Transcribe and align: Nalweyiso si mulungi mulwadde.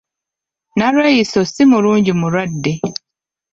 Nalweyiso 0.77 1.39
si 1.51 1.63
mulungi 1.71 2.11
mulwadde. 2.19 2.71